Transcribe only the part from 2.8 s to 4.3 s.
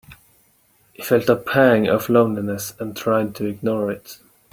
tried to ignore it.